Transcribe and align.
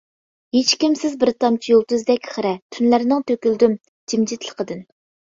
ھېچكىمسىز 0.55 1.11
بىر 1.23 1.29
تامچە 1.43 1.69
يۇلتۇزدەك 1.73 2.29
خىرە، 2.37 2.53
تۈنلەرنىڭ 2.77 3.21
تۆكۈلدۈم 3.33 3.75
جىمجىتلىقىدىن. 4.15 4.81